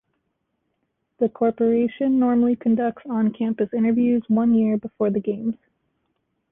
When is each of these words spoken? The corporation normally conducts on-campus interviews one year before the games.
The 1.19 1.29
corporation 1.29 2.17
normally 2.17 2.55
conducts 2.55 3.03
on-campus 3.07 3.71
interviews 3.71 4.23
one 4.29 4.55
year 4.55 4.75
before 4.75 5.11
the 5.11 5.19
games. 5.19 5.57